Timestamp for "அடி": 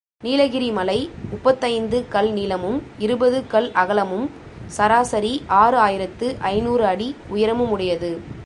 6.85-7.15